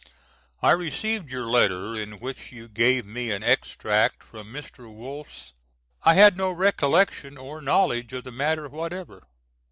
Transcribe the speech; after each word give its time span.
I 0.63 0.71
received 0.71 1.29
your 1.29 1.45
letter 1.45 1.95
in 1.95 2.13
which 2.19 2.51
you 2.51 2.67
gave 2.67 3.05
me 3.05 3.29
an 3.29 3.43
extract 3.43 4.23
from 4.23 4.47
Mr. 4.51 4.91
Wolff's. 4.91 5.53
I 6.01 6.15
had 6.15 6.35
no 6.35 6.49
recollection 6.49 7.37
or 7.37 7.61
knowledge 7.61 8.11
of 8.13 8.23
the 8.23 8.31
matter 8.31 8.67
whatever. 8.67 9.27